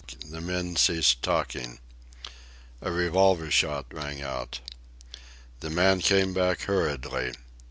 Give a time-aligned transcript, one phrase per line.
[0.27, 1.77] The men ceased talking.
[2.81, 4.59] A revolver shot rang out.
[5.59, 7.33] The man came back hurriedly.